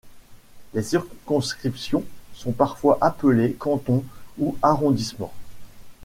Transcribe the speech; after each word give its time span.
Les 0.73 0.81
circonscriptions 0.81 2.03
sont 2.33 2.53
parfois 2.53 2.97
appelées 3.01 3.53
cantons 3.53 4.03
ou 4.39 4.57
arrondissements. 4.63 5.31